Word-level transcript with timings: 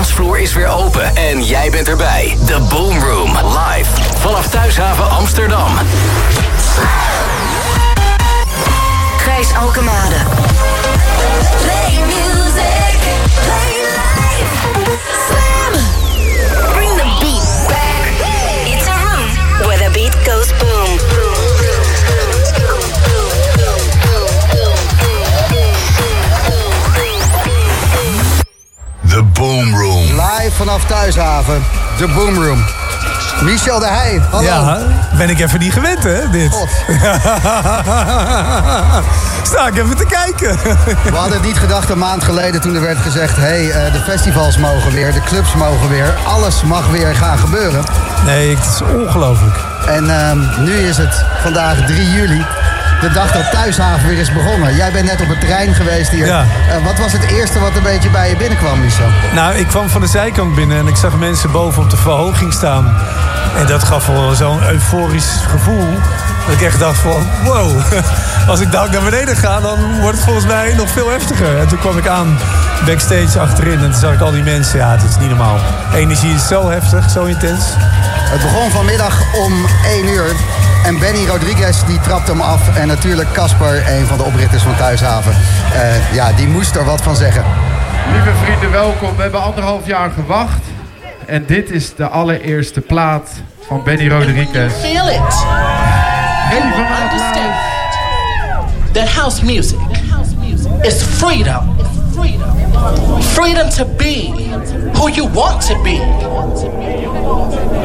dansvloer 0.00 0.38
is 0.38 0.52
weer 0.52 0.68
open 0.68 1.16
en 1.16 1.44
jij 1.44 1.70
bent 1.70 1.88
erbij. 1.88 2.36
The 2.46 2.60
Boom 2.68 2.98
Room, 2.98 3.36
live. 3.36 3.90
Vanaf 4.18 4.48
Thuishaven 4.48 5.10
Amsterdam. 5.10 5.72
Gijs 9.16 9.54
Alkemade. 9.54 10.16
Play 11.60 11.98
music, 12.06 12.98
play 13.42 13.80
life. 13.80 14.68
Slam. 15.28 15.99
Boom 29.40 29.74
Room. 29.74 30.02
Live 30.02 30.50
vanaf 30.50 30.84
Thuishaven, 30.84 31.64
de 31.98 32.06
Boom 32.06 32.44
Room. 32.44 32.64
Michel 33.42 33.78
de 33.78 33.86
Heij, 33.86 34.20
hallo. 34.30 34.44
Ja, 34.44 34.78
ben 35.16 35.30
ik 35.30 35.40
even 35.40 35.58
niet 35.58 35.72
gewend, 35.72 36.02
hè, 36.02 36.30
dit. 36.30 36.52
God. 36.52 36.68
Sta 39.50 39.66
ik 39.66 39.76
even 39.76 39.96
te 39.96 40.06
kijken. 40.08 40.58
We 41.04 41.16
hadden 41.16 41.38
het 41.38 41.46
niet 41.46 41.58
gedacht 41.58 41.88
een 41.88 41.98
maand 41.98 42.24
geleden 42.24 42.60
toen 42.60 42.74
er 42.74 42.80
werd 42.80 42.98
gezegd... 42.98 43.36
hé, 43.36 43.42
hey, 43.42 43.70
eh, 43.70 43.92
de 43.92 44.00
festivals 44.00 44.58
mogen 44.58 44.92
weer, 44.92 45.12
de 45.12 45.20
clubs 45.20 45.54
mogen 45.54 45.88
weer. 45.88 46.14
Alles 46.26 46.62
mag 46.62 46.88
weer 46.88 47.14
gaan 47.14 47.38
gebeuren. 47.38 47.84
Nee, 48.24 48.56
het 48.56 48.66
is 48.66 48.82
ongelooflijk. 48.82 49.56
En 49.86 50.10
ehm, 50.10 50.64
nu 50.64 50.72
is 50.72 50.96
het 50.96 51.24
vandaag 51.42 51.86
3 51.86 52.10
juli. 52.10 52.44
De 53.00 53.10
dag 53.10 53.32
dat 53.32 53.50
Thuishaven 53.50 54.08
weer 54.08 54.18
is 54.18 54.32
begonnen. 54.32 54.74
Jij 54.74 54.92
bent 54.92 55.04
net 55.04 55.20
op 55.20 55.28
het 55.28 55.40
terrein 55.40 55.74
geweest 55.74 56.10
hier. 56.10 56.26
Ja. 56.26 56.44
Eh, 56.68 56.84
wat 56.84 56.98
was 56.98 57.12
het 57.12 57.22
eerste 57.22 57.58
wat 57.58 57.76
een 57.76 57.82
beetje 57.82 58.10
bij 58.10 58.28
je 58.28 58.36
binnenkwam, 58.36 58.80
Michel? 58.80 59.06
Nou, 59.34 59.54
ik 59.54 59.66
kwam 59.66 59.88
van 59.88 60.00
de 60.00 60.06
zijkant 60.06 60.54
binnen 60.54 60.78
en 60.78 60.86
ik 60.86 60.96
zag 60.96 61.18
mensen 61.18 61.50
boven 61.50 61.82
op 61.82 61.90
de 61.90 61.96
verhoging 61.96 62.52
staan. 62.52 62.96
En 63.56 63.66
dat 63.66 63.84
gaf 63.84 64.06
wel 64.06 64.34
zo'n 64.34 64.62
euforisch 64.62 65.38
gevoel. 65.48 65.98
Dat 66.46 66.54
ik 66.54 66.62
echt 66.62 66.78
dacht 66.78 66.98
van, 66.98 67.26
wow. 67.44 67.80
Als 68.50 68.60
ik 68.60 68.72
daar 68.72 68.90
naar 68.90 69.02
beneden 69.02 69.36
ga, 69.36 69.60
dan 69.60 70.00
wordt 70.00 70.16
het 70.16 70.24
volgens 70.24 70.46
mij 70.46 70.74
nog 70.74 70.90
veel 70.90 71.10
heftiger. 71.10 71.58
En 71.58 71.68
toen 71.68 71.78
kwam 71.78 71.98
ik 71.98 72.06
aan 72.06 72.38
backstage 72.86 73.40
achterin 73.40 73.78
en 73.78 73.90
toen 73.90 74.00
zag 74.00 74.12
ik 74.12 74.20
al 74.20 74.30
die 74.30 74.42
mensen. 74.42 74.78
Ja, 74.78 74.90
het 74.90 75.02
is 75.02 75.18
niet 75.18 75.28
normaal. 75.28 75.58
Energie 75.94 76.34
is 76.34 76.46
zo 76.46 76.70
heftig, 76.70 77.10
zo 77.10 77.24
intens. 77.24 77.64
Het 78.30 78.42
begon 78.42 78.70
vanmiddag 78.70 79.22
om 79.34 79.66
1 79.84 80.08
uur. 80.08 80.34
En 80.84 80.98
Benny 80.98 81.26
Rodriguez 81.26 81.84
die 81.86 82.00
trapte 82.00 82.30
hem 82.30 82.40
af. 82.40 82.76
En 82.76 82.86
natuurlijk 82.86 83.32
Casper, 83.32 83.84
een 83.88 84.06
van 84.06 84.16
de 84.16 84.24
oprichters 84.24 84.62
van 84.62 84.76
Thuishaven. 84.76 85.32
Eh, 85.32 86.14
ja, 86.14 86.32
die 86.32 86.48
moest 86.48 86.76
er 86.76 86.84
wat 86.84 87.02
van 87.02 87.16
zeggen. 87.16 87.44
Lieve 88.12 88.30
vrienden, 88.44 88.70
welkom. 88.70 89.16
We 89.16 89.22
hebben 89.22 89.42
anderhalf 89.42 89.86
jaar 89.86 90.10
gewacht. 90.10 90.62
En 91.26 91.46
dit 91.46 91.70
is 91.70 91.94
de 91.94 92.08
allereerste 92.08 92.80
plaat 92.80 93.30
van 93.66 93.82
Benny 93.84 94.08
Rodriguez. 94.08 94.72
feel 94.72 95.08
it. 95.08 95.18
Applaus. 95.18 96.90
understand 97.02 98.94
that 98.94 99.08
house 99.08 99.42
music 99.42 99.78
is 100.84 101.02
freedom. 101.02 101.76
Freedom 103.34 103.70
to 103.70 103.84
be 103.84 104.32
who 104.94 105.08
you 105.08 105.26
want 105.26 105.62
to 105.62 105.82
be. 105.82 105.98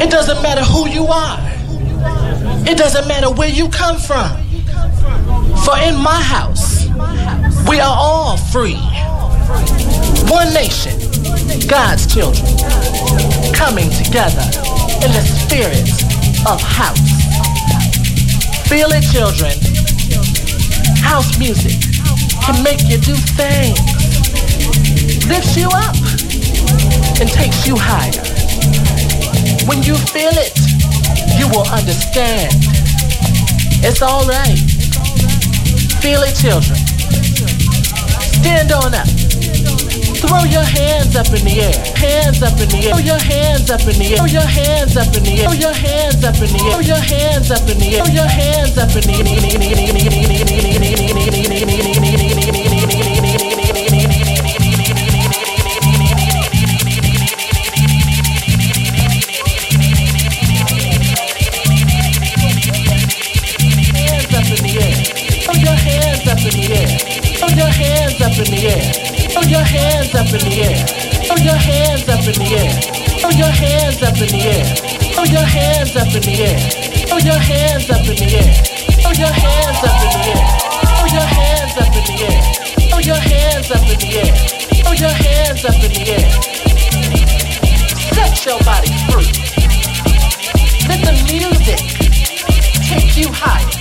It 0.02 0.10
doesn't 0.10 0.42
matter 0.42 0.64
who 0.64 0.88
you 0.88 1.06
are. 1.06 1.55
It 2.68 2.76
doesn't 2.76 3.06
matter 3.06 3.30
where 3.30 3.48
you 3.48 3.68
come 3.68 3.96
from. 3.96 4.42
For 5.64 5.78
in 5.78 5.94
my 5.94 6.20
house, 6.20 6.86
we 7.68 7.78
are 7.78 7.96
all 7.96 8.36
free. 8.36 8.74
One 10.26 10.52
nation, 10.52 10.98
God's 11.68 12.12
children, 12.12 12.44
coming 13.54 13.88
together 13.90 14.42
in 14.98 15.14
the 15.14 15.22
spirit 15.22 15.86
of 16.42 16.60
house. 16.60 16.98
Feel 18.68 18.90
it, 18.90 19.06
children. 19.14 19.54
House 20.98 21.38
music 21.38 21.78
can 22.42 22.62
make 22.64 22.82
you 22.90 22.98
do 22.98 23.14
things, 23.38 23.78
lifts 25.28 25.56
you 25.56 25.68
up, 25.70 25.94
and 27.20 27.30
takes 27.30 27.64
you 27.64 27.76
higher. 27.78 28.26
When 29.68 29.84
you 29.84 29.94
feel 29.94 30.34
it, 30.34 30.65
you 31.38 31.48
will 31.48 31.68
understand. 31.68 32.52
It's 33.84 34.02
all 34.02 34.26
right. 34.26 34.58
Feel 36.02 36.22
it, 36.22 36.34
children. 36.34 36.78
Stand 38.40 38.72
on 38.72 38.94
up. 38.94 39.06
Throw 40.16 40.44
your 40.48 40.64
hands 40.64 41.14
up 41.14 41.28
in 41.28 41.44
the 41.44 41.60
air. 41.60 41.76
Hands 41.94 42.42
up 42.42 42.58
in 42.58 42.68
the 42.68 42.88
air. 42.88 42.94
Throw 42.96 43.04
your 43.04 43.20
hands 43.20 43.70
up 43.70 43.80
in 43.84 43.96
the 44.00 44.08
air. 44.10 44.16
Throw 44.16 44.26
your 44.26 44.48
hands 44.48 44.96
up 44.96 45.12
in 45.14 45.22
the 45.22 45.32
air. 45.38 45.44
Throw 45.44 45.54
your 45.54 45.76
hands 45.76 46.24
up 46.24 46.36
in 46.40 46.50
the 46.50 46.60
air. 46.60 46.72
Throw 46.72 46.80
your 46.80 47.02
hands 47.04 47.50
up 47.50 47.68
in 47.68 47.78
the 47.78 47.96
air. 47.96 48.04
Throw 48.04 48.14
your 48.14 48.28
hands 48.28 48.78
up 48.78 48.90
in 48.96 49.04
hands 49.06 49.16
the 66.66 66.74
air. 66.74 66.98
Throw 67.38 67.48
your 67.48 67.70
hands 67.70 68.20
up 68.20 68.34
in 68.38 68.48
the 68.50 68.66
air. 68.66 68.82
Throw 69.30 69.42
your 69.42 69.62
hands 69.62 70.14
up 70.14 70.26
in 70.26 70.42
the 70.42 70.54
air. 70.62 70.76
Throw 71.26 71.36
your 71.36 71.54
hands 71.54 72.08
up 72.08 72.26
in 72.26 72.34
the 72.34 72.48
air. 72.58 72.72
Throw 73.20 73.30
your 73.30 73.50
hands 73.50 74.02
up 74.02 74.16
in 74.18 74.28
the 74.28 74.42
air. 74.42 74.64
Throw 75.14 75.24
your 75.24 75.46
hands 75.46 75.96
up 75.96 76.10
in 76.14 76.22
the 76.22 76.34
air. 76.42 76.58
Throw 77.06 77.18
your 77.22 77.38
hands 77.38 77.90
up 77.90 78.02
in 78.06 78.16
the 78.16 78.28
air. 78.34 78.50
Throw 78.98 79.12
your 79.14 79.30
hands 79.30 79.80
up 79.84 80.02
in 80.02 80.10
the 80.10 80.26
air. 80.26 80.42
Throw 80.96 81.06
your 81.06 81.26
hands 81.26 81.76
up 81.76 81.94
in 81.94 82.04
the 82.06 82.16
air. 82.26 82.40
Throw 82.90 83.00
your 83.00 83.20
hands 83.20 83.70
up 83.70 83.86
in 83.86 83.98
the 84.02 84.10
air. 84.16 84.34
Throw 84.82 84.94
your 84.94 85.14
hands 85.14 85.64
up 85.64 85.78
in 85.78 85.92
the 85.92 86.04
air. 86.10 86.26
Set 88.16 88.44
your 88.44 88.58
body 88.66 88.90
free. 89.06 89.30
Let 90.88 91.00
the 91.04 91.14
music 91.30 91.78
take 92.90 93.16
you 93.16 93.30
higher. 93.30 93.75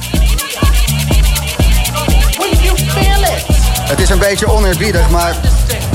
Het 3.85 3.99
is 3.99 4.09
een 4.09 4.19
beetje 4.19 4.51
oneerbiedig, 4.51 5.09
maar 5.09 5.35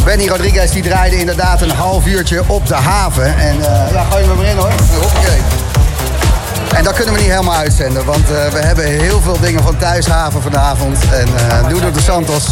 Benny 0.05 0.29
Rodriguez 0.29 0.71
die 0.71 0.83
draaide 0.83 1.19
inderdaad 1.19 1.63
een 1.63 1.71
half 1.71 2.07
uurtje 2.07 2.43
op 2.47 2.67
de 2.67 2.75
haven. 2.75 3.39
En 3.39 3.57
eh, 3.63 3.93
ja, 3.93 4.05
gooi 4.11 4.25
er 4.25 4.37
maar 4.37 4.47
in 4.47 4.57
hoor. 4.57 4.73
Hoppakee. 5.01 5.41
En 6.75 6.85
dat 6.85 6.95
kunnen 6.95 7.15
we 7.15 7.21
niet 7.21 7.31
helemaal 7.31 7.57
uitzenden, 7.57 8.05
want 8.05 8.31
eh, 8.31 8.47
we 8.47 8.59
hebben 8.59 8.85
heel 8.85 9.21
veel 9.21 9.41
dingen 9.41 9.63
van 9.63 9.77
Thuishaven 9.77 10.43
vanavond. 10.43 10.99
En 11.13 11.29
eh 11.37 11.67
Nuno 11.67 11.91
de 11.91 12.01
Santos, 12.01 12.45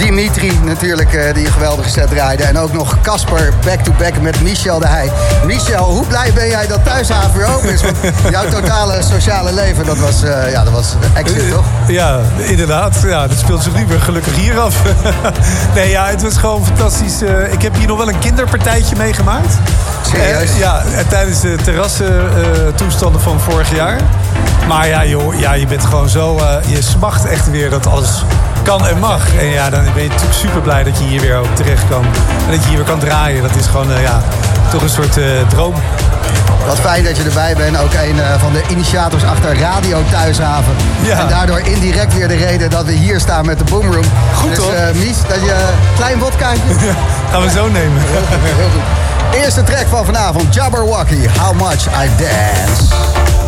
Dimitri 0.00 0.58
natuurlijk, 0.64 1.14
eh, 1.14 1.34
die 1.34 1.46
een 1.46 1.52
geweldige 1.52 1.88
set 1.88 2.08
draaide. 2.08 2.42
En 2.42 2.58
ook 2.58 2.72
nog 2.72 3.00
Casper 3.02 3.52
back-to-back 3.64 4.20
met 4.20 4.40
Michel 4.42 4.78
de 4.78 4.86
Heij. 4.86 5.10
Michel, 5.46 5.84
hoe 5.84 6.06
blij 6.06 6.32
ben 6.32 6.48
jij 6.48 6.66
dat 6.66 6.84
Thuishaven 6.84 7.38
weer 7.38 7.46
open 7.46 7.72
is? 7.72 7.82
Want 7.82 7.96
jouw 8.30 8.48
totale 8.48 9.02
sociale 9.02 9.52
leven, 9.52 9.84
dat 9.84 9.98
was, 9.98 10.22
eh, 10.22 10.50
ja, 10.50 10.64
dat 10.64 10.72
was 10.72 10.94
exit, 11.14 11.50
toch? 11.50 11.64
Ja, 11.86 12.20
inderdaad. 12.36 12.96
Ja, 13.02 13.26
dat 13.26 13.38
speelt 13.38 13.62
zich 13.62 13.74
nu 13.74 13.86
weer 13.86 14.00
gelukkig 14.00 14.36
hier 14.36 14.60
af. 14.60 14.82
nee, 15.74 15.90
ja, 15.90 16.06
het 16.06 16.22
was 16.22 16.36
gewoon 16.36 16.64
fantastisch. 16.64 17.22
Eh, 17.22 17.52
ik 17.52 17.62
heb 17.62 17.74
hier 17.74 17.86
nog 17.86 17.98
wel 17.98 18.08
een 18.08 18.18
kinderpartijtje 18.18 18.96
meegemaakt. 18.96 19.54
Serieus? 20.06 20.50
Eh, 20.50 20.58
ja, 20.58 20.82
eh, 20.94 21.06
tijdens 21.08 21.40
de 21.40 21.56
terrassentoestanden 21.64 22.74
toestanden 22.74 23.20
van 23.20 23.40
vorig 23.40 23.74
jaar. 23.74 24.00
Maar 24.68 24.88
ja, 24.88 25.04
joh, 25.04 25.38
ja, 25.38 25.52
je 25.52 25.66
bent 25.66 25.84
gewoon 25.84 26.08
zo... 26.08 26.36
eh, 26.36 26.56
je 26.66 26.82
smacht 26.82 27.24
echt 27.26 27.50
weer 27.50 27.70
dat 27.70 27.86
alles 27.86 28.24
kan 28.62 28.86
en 28.86 28.98
mag. 28.98 29.34
En 29.38 29.46
ja, 29.46 29.70
dan 29.70 29.84
ben 29.94 30.02
je 30.02 30.08
natuurlijk 30.08 30.38
super 30.38 30.60
blij 30.60 30.82
dat 30.82 30.98
je 30.98 31.04
hier 31.04 31.20
weer 31.20 31.36
ook 31.36 31.54
terecht 31.56 31.82
kan. 31.88 32.04
En 32.46 32.50
dat 32.50 32.62
je 32.62 32.68
hier 32.68 32.76
weer 32.76 32.86
kan 32.86 32.98
draaien. 32.98 33.42
Dat 33.42 33.54
is 33.56 33.66
gewoon, 33.66 33.92
eh, 33.92 34.02
ja, 34.02 34.20
toch 34.70 34.82
een 34.82 34.88
soort 34.88 35.16
eh, 35.16 35.24
droom. 35.48 35.74
Wat 36.66 36.78
fijn 36.78 37.04
dat 37.04 37.16
je 37.16 37.22
erbij 37.22 37.54
bent. 37.56 37.78
Ook 37.78 37.92
een 37.92 38.20
eh, 38.20 38.40
van 38.40 38.52
de 38.52 38.62
initiators 38.68 39.24
achter 39.24 39.58
Radio 39.58 40.02
Thuishaven. 40.10 40.72
Ja. 41.02 41.18
En 41.18 41.28
daardoor 41.28 41.58
indirect 41.60 42.14
weer 42.14 42.28
de 42.28 42.36
reden 42.36 42.70
dat 42.70 42.84
we 42.84 42.92
hier 42.92 43.20
staan 43.20 43.46
met 43.46 43.58
de 43.58 43.64
Boomroom. 43.64 44.04
Goed, 44.34 44.48
dus, 44.54 44.58
hoor. 44.64 44.72
eh, 44.72 44.94
Mies, 44.94 45.16
dat 45.28 45.40
je 45.40 45.54
klein 45.96 46.18
wodkaatje. 46.18 46.60
Gaan 47.30 47.42
we 47.42 47.50
zo 47.50 47.68
nemen. 47.68 48.02
Heel 48.02 48.68
goed. 48.72 48.82
Eerste 49.44 49.62
track 49.62 49.86
van 49.88 50.04
vanavond, 50.04 50.54
Jabberwocky, 50.54 51.28
How 51.38 51.52
Much 51.60 51.86
I 51.86 52.08
Dance. 52.18 53.39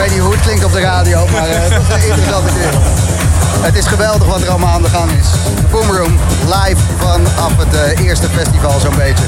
Weet 0.00 0.10
niet 0.10 0.20
hoe 0.20 0.32
het 0.32 0.40
klinkt 0.40 0.64
op 0.64 0.72
de 0.72 0.80
radio, 0.80 1.26
maar 1.32 1.48
eh, 1.48 1.60
het 1.62 1.72
is 1.72 1.94
een 1.94 2.08
interessante 2.08 2.52
keer. 2.52 2.72
Het 3.60 3.76
is 3.76 3.86
geweldig 3.86 4.28
wat 4.28 4.42
er 4.42 4.48
allemaal 4.48 4.74
aan 4.74 4.82
de 4.82 4.88
gang 4.88 5.10
is. 5.10 5.26
Boomroom, 5.70 6.18
live 6.44 6.80
vanaf 6.96 7.56
het 7.56 7.74
eh, 7.74 8.04
eerste 8.04 8.28
festival 8.28 8.80
zo'n 8.80 8.96
beetje. 8.96 9.24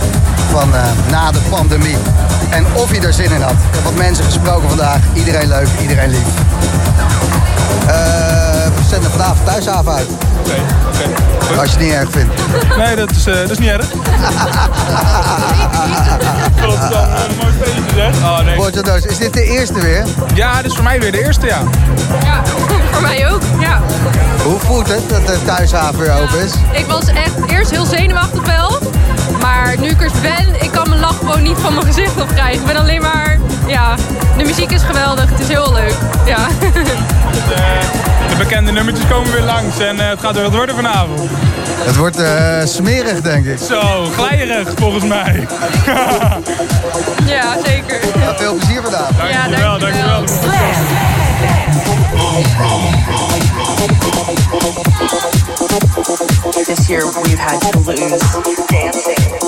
Van 0.51 0.75
eh, 0.75 0.83
na 1.11 1.33
de 1.33 1.39
pandemie. 1.51 1.97
En 2.51 2.67
of 2.73 2.91
hij 2.91 3.03
er 3.03 3.13
zin 3.13 3.31
in 3.31 3.41
had. 3.41 3.53
Ik 3.53 3.75
heb 3.75 3.85
wat 3.85 3.95
mensen 3.95 4.25
gesproken 4.25 4.69
vandaag. 4.69 5.01
Iedereen 5.15 5.49
leuk, 5.49 5.69
iedereen 5.81 6.11
lief. 6.11 6.29
Zenden 8.93 9.11
vanavond 9.11 9.45
thuishaven 9.45 9.93
uit. 9.93 10.07
Oké, 10.41 10.55
oké. 11.47 11.61
Als 11.61 11.71
je 11.71 11.77
het 11.77 11.87
niet 11.87 11.93
erg 11.93 12.11
vindt. 12.11 12.35
Nee, 12.77 12.97
dat 12.97 13.11
is, 13.11 13.27
eh, 13.27 13.35
dat 13.35 13.51
is 13.51 13.59
niet 13.59 13.69
erg. 13.69 13.87
Rotterdam, 16.61 17.05
een 17.05 17.37
mooi 17.41 17.53
feestje 17.63 17.83
zeg. 17.95 18.15
Oh 18.17 18.39
nee. 18.39 19.11
Is 19.11 19.19
dit 19.19 19.33
de 19.33 19.45
eerste 19.45 19.81
weer? 19.81 20.05
Ja, 20.35 20.57
dit 20.57 20.65
is 20.65 20.75
voor 20.75 20.85
mij 20.85 21.01
weer 21.01 21.13
de 21.13 21.25
eerste, 21.25 21.47
ja. 21.47 21.63
Ja, 22.23 22.43
voor 22.93 23.03
mij 23.03 23.31
ook. 23.33 23.41
Ja. 23.61 23.81
Hoe 24.45 24.59
voelt 24.59 24.89
het 24.89 25.09
dat 25.09 25.27
de 25.27 25.39
thuishaven 25.45 25.99
weer 25.99 26.13
open 26.13 26.41
is? 26.41 26.53
Ik 26.73 26.87
was 26.87 27.07
echt 27.07 27.35
eerst 27.47 27.71
heel 27.71 27.85
zenuwachtig 27.87 28.47
wel. 28.47 28.79
Maar 29.41 29.75
nu 29.79 29.89
ik 29.89 30.03
er 30.03 30.11
ben, 30.23 30.63
ik 30.63 30.71
kan 30.71 30.89
mijn 30.89 31.01
lach 31.01 31.19
gewoon 31.19 31.43
niet 31.43 31.59
van 31.59 31.75
mijn 31.75 31.87
gezicht 31.87 32.21
opkrijgen. 32.21 32.61
Ik 32.61 32.67
ben 32.67 32.77
alleen 32.77 33.03
maar, 33.03 33.39
ja, 33.67 33.95
de 34.37 34.45
muziek 34.45 34.71
is 34.71 34.83
geweldig. 34.83 35.31
Het 35.31 35.41
is 35.41 35.49
heel 35.49 35.73
leuk. 35.73 35.95
Ja. 36.25 36.47
Dus, 37.33 37.53
eh, 37.55 37.81
de 38.29 38.37
bekende 38.39 38.73
nummertjes 38.73 39.07
komen 39.09 39.33
weer 39.33 39.43
langs 39.43 39.79
en 39.79 40.01
eh, 40.01 40.09
het 40.09 40.21
gaat 40.21 40.35
weer 40.35 40.43
wat 40.43 40.55
worden 40.55 40.75
vanavond. 40.75 41.21
Het 41.85 41.97
wordt 41.97 42.21
eh, 42.21 42.65
smerig, 42.65 43.21
denk 43.21 43.47
ik. 43.47 43.59
Zo, 43.59 44.05
glijerig 44.17 44.73
volgens 44.77 45.05
mij. 45.05 45.47
ja, 47.35 47.57
zeker. 47.65 48.01
Ja, 48.19 48.37
veel 48.37 48.55
plezier 48.55 48.83
vandaag. 48.83 49.09
Dankjewel, 49.17 49.79
dankjewel. 49.79 50.25
This 56.67 56.89
year 56.89 57.05
we've 57.23 57.39
had 57.39 57.61
to 57.73 57.79
lose 57.79 58.67
dancing. 58.67 59.43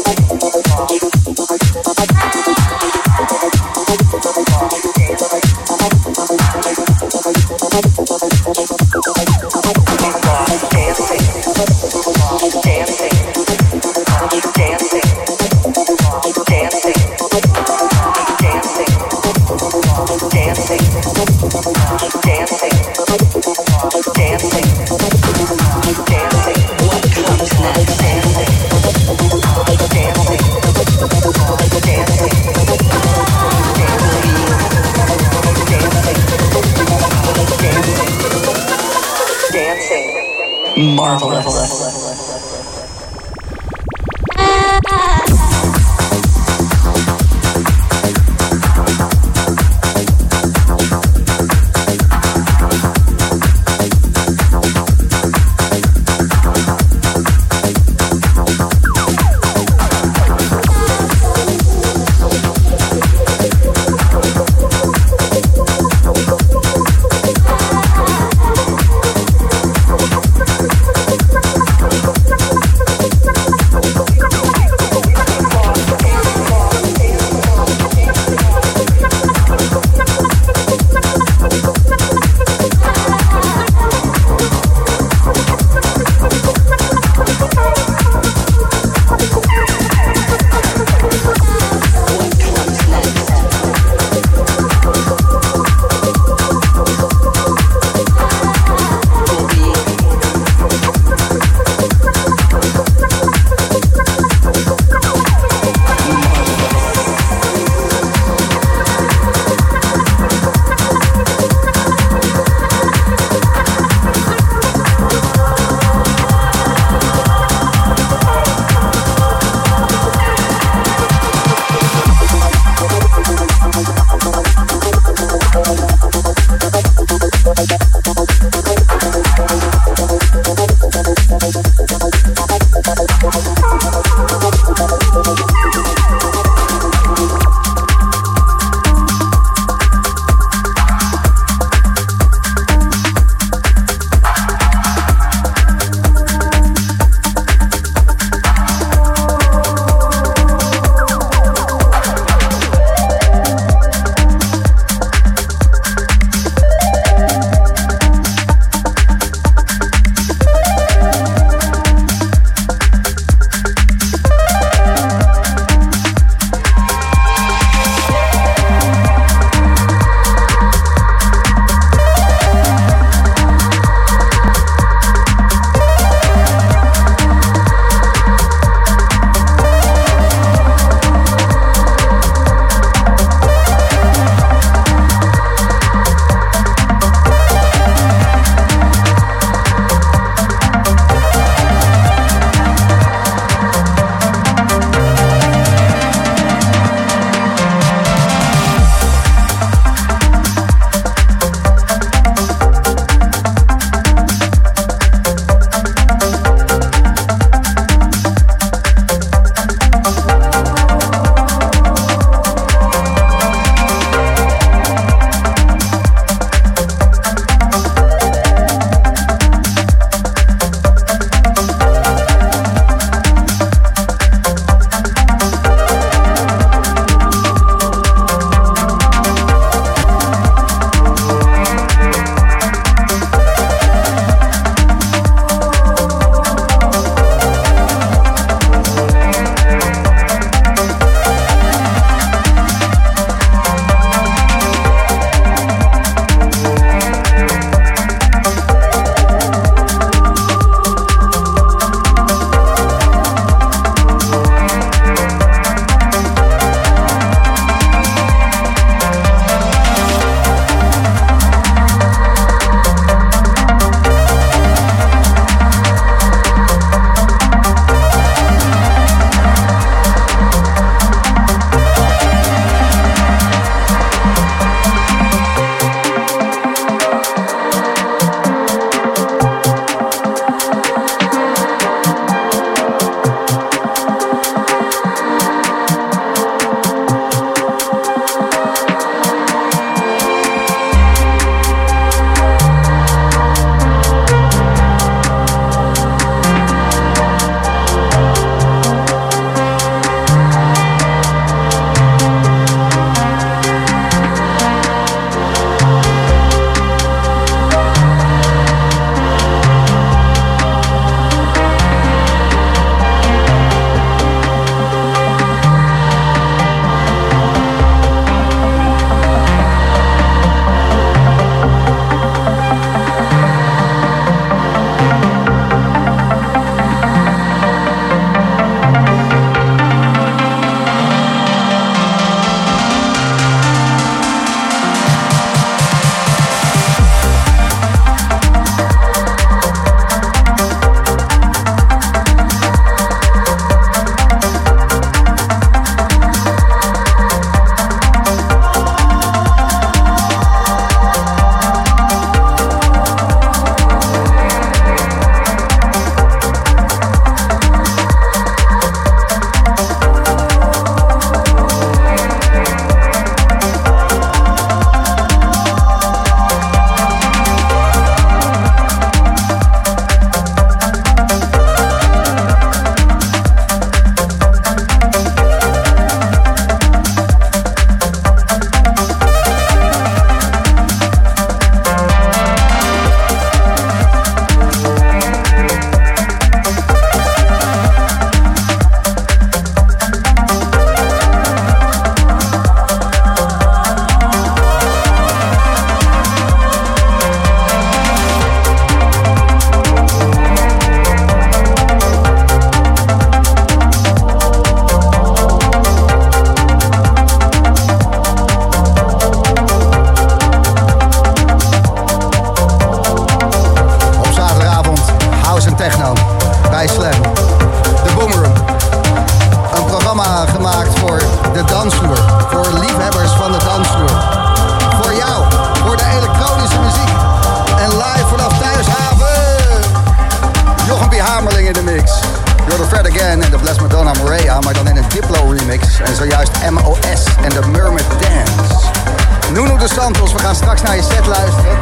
Santos, 439.94 440.32
we 440.32 440.38
gaan 440.38 440.54
straks 440.54 440.82
naar 440.82 440.96
je 440.96 441.02
set 441.02 441.26
luisteren. 441.26 441.78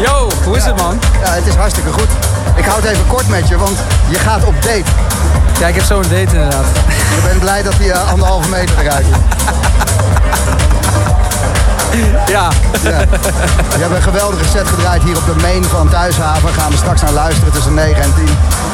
Yo, 0.00 0.28
hoe 0.44 0.56
is 0.56 0.64
het 0.64 0.76
man? 0.76 0.98
Ja, 1.24 1.30
het 1.30 1.46
is 1.46 1.54
hartstikke 1.54 1.92
goed. 1.92 2.08
Ik 2.54 2.64
houd 2.64 2.84
even 2.84 3.06
kort 3.06 3.28
met 3.28 3.48
je, 3.48 3.58
want 3.58 3.78
je 4.08 4.18
gaat 4.18 4.44
op 4.44 4.54
date. 4.54 4.90
Ja, 5.58 5.66
ik 5.66 5.74
heb 5.74 5.84
zo'n 5.84 6.02
date 6.02 6.16
inderdaad. 6.18 6.64
Je 6.88 7.20
bent 7.28 7.40
blij 7.40 7.62
dat 7.62 7.74
hij 7.74 7.90
eh, 7.90 8.10
anderhalve 8.10 8.48
meter 8.48 8.78
eruit 8.78 9.06
is. 9.06 9.16
Ja. 12.26 12.48
ja. 12.82 13.00
Je 13.76 13.78
hebt 13.78 13.94
een 13.94 14.02
geweldige 14.02 14.44
set 14.48 14.68
gedraaid 14.68 15.02
hier 15.02 15.16
op 15.16 15.26
de 15.26 15.34
main 15.40 15.64
van 15.64 15.88
Thuishaven. 15.88 16.52
Gaan 16.52 16.70
we 16.70 16.76
straks 16.76 17.02
naar 17.02 17.12
luisteren 17.12 17.52
tussen 17.52 17.74
9 17.74 18.02
en 18.02 18.14
10. 18.14 18.28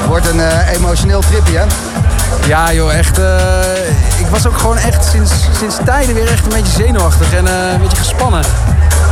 Wordt 0.09 0.29
een 0.29 0.41
eh, 0.41 0.73
emotioneel 0.73 1.21
tripje, 1.21 1.59
hè? 1.59 1.65
Ja 2.47 2.73
joh, 2.73 2.95
echt. 2.95 3.19
eh, 3.19 3.89
ik 4.19 4.27
was 4.31 4.47
ook 4.47 4.59
gewoon 4.59 4.79
echt 4.79 5.05
sinds, 5.05 5.33
sinds 5.59 5.77
tijden 5.85 6.15
weer 6.15 6.29
echt 6.29 6.45
een 6.45 6.53
beetje 6.53 6.73
zenuwachtig 6.73 7.35
en 7.35 7.47
eh, 7.47 7.73
een 7.73 7.81
beetje 7.81 7.97
gespannen. 7.97 8.45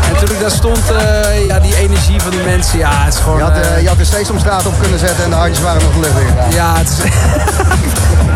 En 0.08 0.16
toen 0.24 0.34
ik 0.34 0.40
daar 0.40 0.50
stond, 0.50 0.80
eh, 0.90 1.46
ja, 1.46 1.60
die 1.60 1.76
energie 1.76 2.20
van 2.20 2.30
die 2.30 2.42
mensen, 2.44 2.78
ja, 2.78 3.04
het 3.04 3.14
is 3.14 3.20
gewoon... 3.20 3.38
Je 3.38 3.44
had, 3.44 3.80
je 3.80 3.88
had 3.88 3.98
de 3.98 4.04
Sesamstraat 4.04 4.66
op 4.66 4.74
kunnen 4.80 4.98
zetten 4.98 5.24
en 5.24 5.30
de 5.30 5.36
handjes 5.36 5.60
waren 5.60 5.82
nog 5.82 5.96
lucht 5.96 6.54
ja, 6.54 6.76
het 6.76 6.88
is... 6.88 6.96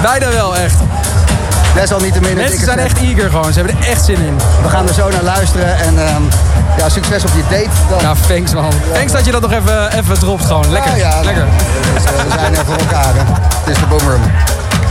Bijna 0.02 0.28
wel, 0.28 0.56
echt. 0.56 0.76
Desalniettemin 1.76 2.30
een 2.30 2.36
Mensen 2.36 2.64
zijn 2.64 2.78
echt 2.78 2.98
eager 2.98 3.30
gewoon, 3.30 3.52
ze 3.52 3.58
hebben 3.60 3.76
er 3.82 3.88
echt 3.88 4.04
zin 4.04 4.16
in. 4.16 4.36
We 4.62 4.68
gaan 4.68 4.88
er 4.88 4.94
zo 4.94 5.08
naar 5.10 5.22
luisteren 5.22 5.78
en 5.78 6.06
ehm, 6.06 6.22
ja, 6.78 6.88
succes 6.88 7.24
op 7.24 7.30
je 7.36 7.42
date. 7.50 7.76
Dan. 7.88 8.00
Ja, 8.00 8.14
thanks 8.28 8.54
man. 8.54 8.72
Thanks 8.92 9.12
dat 9.12 9.24
je 9.24 9.30
dat 9.30 9.40
nog 9.40 9.52
even, 9.52 9.92
even 9.92 10.18
dropt 10.18 10.44
gewoon. 10.44 10.70
Lekker, 10.70 10.96
Ja, 10.96 11.08
ja, 11.08 11.22
lekker. 11.22 11.46
Dus, 11.94 12.02
we 12.02 12.32
zijn 12.34 12.56
er 12.56 12.64
voor 12.64 12.76
elkaar. 12.76 13.14
Hè. 13.14 13.22
Het 13.64 13.76
is 13.76 13.78
de 13.78 13.86
Boomroom. 13.86 14.22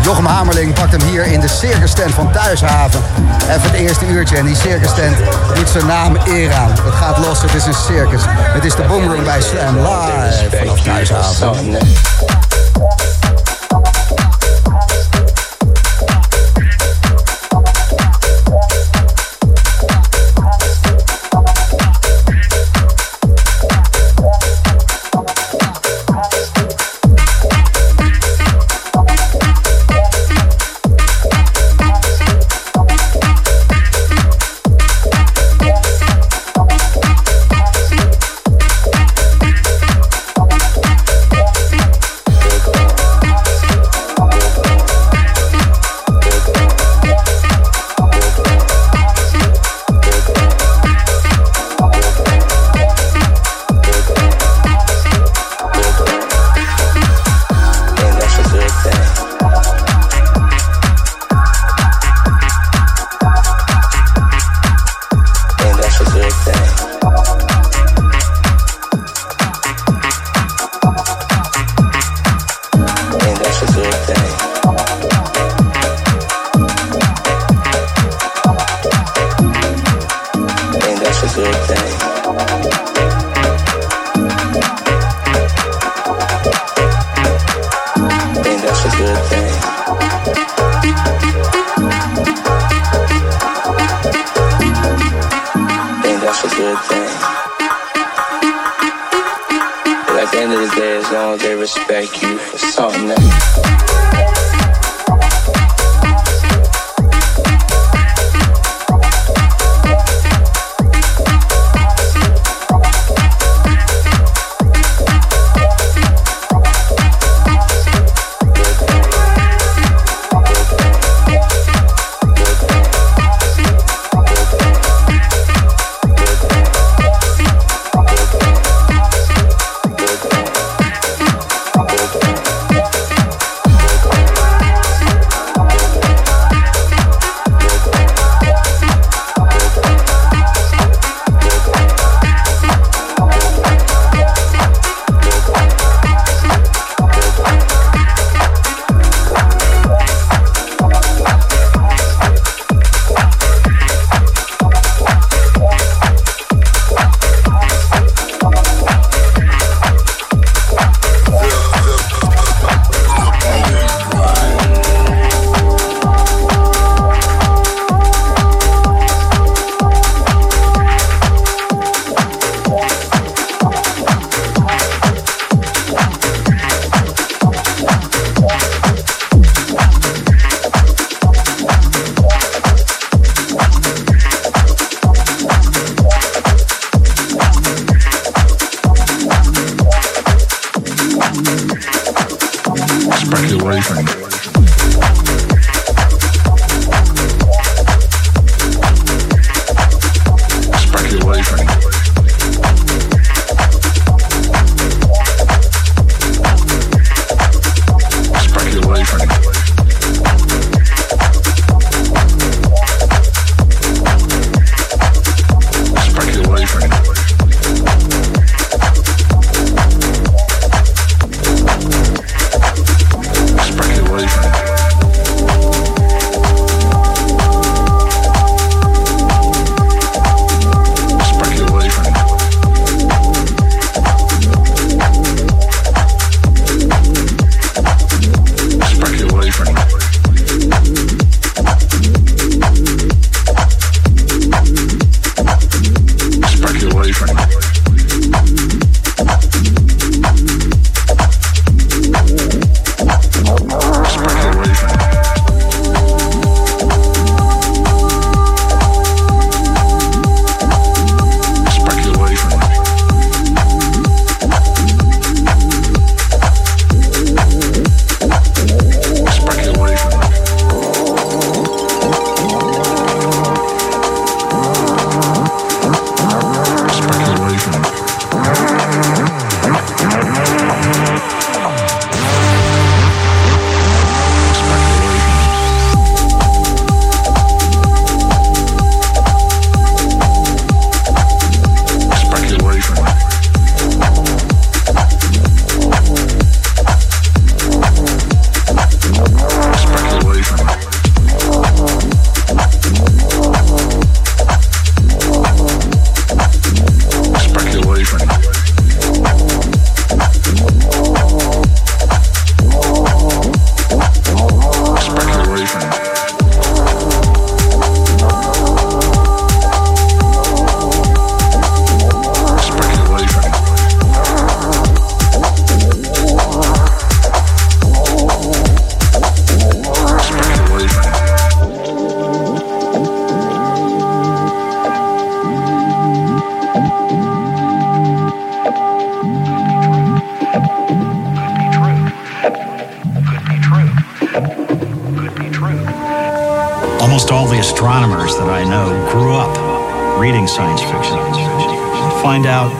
Jochem 0.02 0.26
Hamerling 0.26 0.74
pakt 0.74 0.92
hem 0.92 1.02
hier 1.02 1.26
in 1.26 1.40
de 1.40 1.48
circus 1.48 1.94
tent 1.94 2.14
van 2.14 2.32
Thuishaven. 2.32 3.02
Even 3.50 3.62
het 3.62 3.74
eerste 3.74 4.06
uurtje 4.06 4.38
en 4.38 4.46
die 4.46 4.56
circus 4.56 4.94
tent 4.94 5.18
doet 5.54 5.70
zijn 5.70 5.86
naam 5.86 6.18
eer 6.26 6.54
aan. 6.54 6.70
Het 6.70 6.94
gaat 6.94 7.18
los, 7.18 7.42
het 7.42 7.54
is 7.54 7.66
een 7.66 7.74
circus. 7.74 8.22
Het 8.28 8.66
is 8.66 8.76
de 8.76 8.84
Boomroom 8.84 9.24
bij 9.24 9.42
Slam 9.42 9.78
live 9.78 10.58
vanaf 10.58 10.82
Thuishaven. 10.82 11.78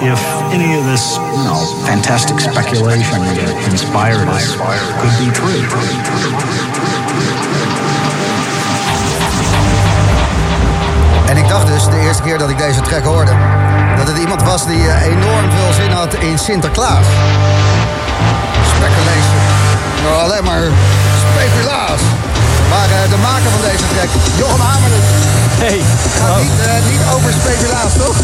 If 0.02 0.22
any 0.52 0.78
of 0.78 0.86
this, 0.86 1.18
you 1.18 1.86
fantastic 1.86 2.40
speculation 2.40 3.20
that 3.22 3.72
inspired 3.72 4.28
us 4.28 4.56
could 5.00 5.16
be 5.20 5.30
true. 5.32 5.64
En 11.30 11.38
ik 11.38 11.48
dacht 11.48 11.68
dus 11.68 11.86
de 11.86 12.00
eerste 12.00 12.24
keer 12.24 12.38
dat 12.38 12.50
ik 12.50 12.58
deze 12.58 12.82
track 12.82 13.04
hoorde... 13.04 13.32
dat 13.98 14.08
het 14.08 14.18
iemand 14.18 14.44
was 14.44 14.66
die 14.66 14.88
eh, 14.88 15.06
enorm 15.06 15.52
veel 15.52 15.74
zin 15.74 15.92
had 15.92 16.14
in 16.14 16.40
Sinterklaas. 16.40 17.06
Speculation. 18.76 19.42
Alleen 20.24 20.44
maar 20.44 20.64
speculaas. 21.34 22.02
Maar 22.70 22.90
eh, 22.90 23.10
de 23.10 23.18
maker 23.30 23.50
van 23.56 23.62
deze 23.70 23.86
track, 23.94 24.10
Jochem 24.38 24.60
Hameren... 24.70 25.02
Hey. 25.66 25.80
Gaat 26.20 26.42
niet, 26.42 26.60
eh, 26.68 26.74
niet 26.92 27.02
over 27.16 27.32
speculaas, 27.42 27.92
toch? 28.04 28.16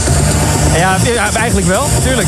Ja, 0.75 0.97
eigenlijk 1.45 1.67
wel, 1.67 1.85
tuurlijk. 2.03 2.27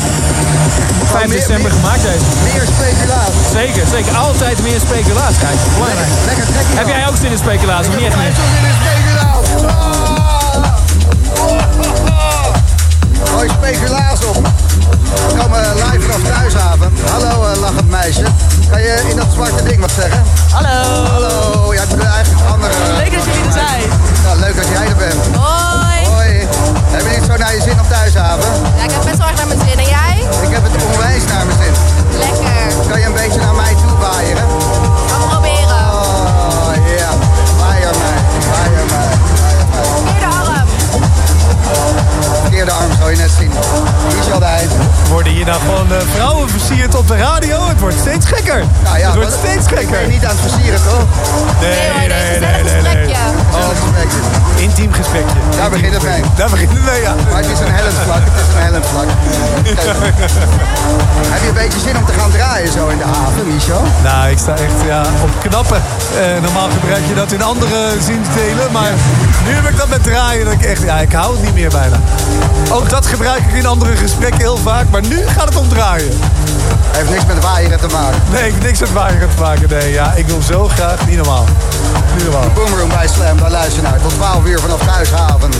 5 1.04 1.26
meer- 1.26 1.36
december 1.38 1.70
meer- 1.70 1.80
gemaakt 1.80 2.02
deze. 2.02 2.24
Meer 2.48 2.64
speculaas. 2.76 3.32
Zeker, 3.52 3.84
zeker. 3.94 4.16
Altijd 4.16 4.62
meer 4.62 4.80
speculaas, 4.80 5.34
kijk. 5.44 5.58
Belangrijk. 5.74 6.08
Lekker 6.26 6.46
trekkie 6.52 6.76
Heb 6.76 6.86
jij 6.86 7.08
ook 7.08 7.16
zin 7.20 7.30
in 7.30 7.38
speculaas, 7.38 7.86
of 7.88 7.96
niet 7.96 8.06
echt 8.06 8.16
meer? 8.16 8.32
Zin 8.34 8.64
in 8.70 8.76
speculaas. 8.82 9.46
Gooi 13.30 13.48
speculaas 13.58 14.24
op. 14.24 14.48
We 15.26 15.34
komen 15.40 15.62
live 15.74 16.00
vanaf 16.00 16.22
Thuishaven. 16.32 16.92
Hallo 17.10 17.52
uh, 17.52 17.60
lachend 17.60 17.90
meisje. 17.90 18.24
Kan 18.70 18.80
je 18.80 19.04
in 19.10 19.16
dat 19.16 19.26
zwarte 19.32 19.62
ding 19.62 19.80
wat 19.80 19.90
zeggen? 20.00 20.22
Hallo. 20.50 21.04
Hallo. 21.10 21.74
Ja, 21.74 21.82
ik 21.82 21.88
ben 21.88 22.06
eigenlijk 22.06 22.40
een 22.44 22.52
andere... 22.52 22.72
Leuk 22.96 23.12
dat 23.14 23.24
jullie 23.24 23.44
er 23.46 23.52
zijn. 23.52 23.82
Leuk 24.38 24.56
dat 24.56 24.68
jij 24.68 24.86
er 24.86 24.96
bent. 24.96 25.36
Hoi. 25.36 26.06
Hoi. 26.14 26.48
Heb 26.94 27.02
je 27.02 27.18
niet 27.18 27.30
zo 27.30 27.36
naar 27.36 27.54
je 27.54 27.62
zin 27.62 27.80
op 27.80 27.88
Thuishaven? 27.88 28.50
Ja, 28.76 28.84
ik 28.84 28.90
heb 28.90 29.04
best 29.04 29.18
wel 29.18 29.26
erg 29.26 29.36
naar 29.36 29.46
mijn 29.46 29.60
zin. 29.68 29.78
En 29.78 29.88
jij? 29.96 30.14
Ik 30.46 30.52
heb 30.56 30.62
het 30.68 30.84
onwijs 30.84 31.24
naar 31.32 31.46
mijn 31.46 31.58
zin. 31.62 31.74
Lekker. 32.18 32.88
Kan 32.88 32.98
je 33.00 33.06
een 33.06 33.18
beetje 33.22 33.40
naar 33.40 33.54
mij 33.54 33.74
toe 33.82 33.96
waaien? 33.98 34.36
Verkeerde 42.64 42.84
arm 42.84 42.98
zou 42.98 43.10
je 43.10 43.16
net 43.16 43.30
zien. 43.38 43.50
Die 44.08 44.18
is 44.18 44.30
altijd. 44.32 44.68
Worden 45.08 45.32
hier 45.32 45.46
nou 45.46 45.60
gewoon 45.60 45.92
eh, 45.92 45.98
vrouwen 46.14 46.50
versierd 46.50 46.94
op 46.94 47.08
de 47.08 47.16
radio? 47.16 47.68
Het 47.68 47.80
wordt 47.80 47.98
steeds 47.98 48.26
gekker. 48.26 48.64
Nou 48.84 48.98
ja, 48.98 49.06
het 49.06 49.14
wordt 49.14 49.36
steeds 49.42 49.66
Ik 49.66 49.74
ben 49.74 49.78
gekker. 49.78 50.00
je 50.00 50.06
niet 50.06 50.24
aan 50.24 50.36
het 50.36 50.50
versieren, 50.50 50.80
toch? 50.90 51.04
Nee, 51.60 51.88
nee, 51.96 52.08
nee, 52.08 52.40
nee, 52.40 52.62
nee, 52.62 52.72
Gesprekje. 52.72 53.16
Gezellig 53.52 53.78
gesprekje. 53.82 54.20
Intiem 54.56 54.92
gesprekje. 54.92 55.38
Daar 55.56 55.70
begint 55.70 55.94
het 55.94 56.02
mee. 56.02 56.22
Daar 56.36 56.50
begint 56.50 56.70
het 56.72 56.84
mee, 56.84 57.00
ja. 57.00 57.14
Maar 57.30 57.42
het 57.42 57.50
is 57.50 57.60
een 57.60 57.72
hellend 57.78 57.98
vlak. 58.06 58.22
Het 58.30 58.46
is 58.48 58.54
een 58.54 58.62
hellend 58.66 58.86
vlak. 58.92 59.08
Heb 61.34 61.40
je 61.42 61.48
een 61.48 61.60
beetje 61.64 61.80
zin 61.80 61.96
om 61.96 62.04
te 62.04 62.12
gaan 62.12 62.30
draaien 62.30 62.72
zo 62.72 62.88
in 62.88 62.98
de 62.98 63.04
haven, 63.04 63.46
Micho? 63.46 63.78
Nou, 64.02 64.30
ik 64.30 64.38
sta 64.38 64.52
echt 64.52 64.78
ja, 64.86 65.00
op 65.22 65.30
knappen. 65.48 65.82
Eh, 66.20 66.42
normaal 66.42 66.68
gebruik 66.78 67.04
je 67.08 67.14
dat 67.14 67.32
in 67.32 67.42
andere 67.42 67.78
zinsdelen. 68.08 68.72
Maar 68.72 68.92
nu 69.46 69.50
heb 69.54 69.68
ik 69.68 69.76
dat 69.76 69.88
met 69.88 70.02
draaien. 70.02 70.44
Dat 70.44 70.54
ik 70.54 70.62
echt, 70.62 70.82
ja, 70.82 70.96
ik 70.98 71.12
hou 71.12 71.32
het 71.32 71.42
niet 71.42 71.54
meer 71.54 71.70
bijna. 71.70 71.96
Ook 72.70 72.90
dat 72.90 73.06
gebruik 73.06 73.42
ik 73.46 73.54
in 73.54 73.66
andere 73.66 73.96
gesprekken 73.96 74.40
heel 74.40 74.56
vaak. 74.56 74.90
Maar 74.90 75.02
nu 75.02 75.26
gaat 75.26 75.48
het 75.48 75.56
om 75.56 75.68
draaien. 75.68 76.12
Heeft 76.96 77.10
niks 77.10 77.26
met 77.26 77.42
waaieren 77.42 77.80
te 77.80 77.86
maken. 77.86 78.20
Nee, 78.32 78.42
heeft 78.42 78.62
niks 78.62 78.78
met 78.78 78.92
waaieren 78.92 79.28
te 79.34 79.40
maken. 79.40 79.68
Nee, 79.68 79.92
ja, 79.92 80.12
ik 80.12 80.26
wil 80.26 80.42
zo 80.42 80.68
graag. 80.68 81.06
Niet 81.06 81.16
normaal. 81.16 81.44
Niet 82.14 82.24
normaal. 82.24 82.50
Boomroom 82.54 82.88
bij 82.88 83.08
Slam, 83.08 83.38
daar 83.38 83.50
luister 83.50 83.82
je 83.82 83.88
naar. 83.88 84.00
Tot 84.00 84.14
12 84.14 84.44
uur 84.44 84.60
vanaf 84.60 84.80
Thuishaven. 84.84 85.50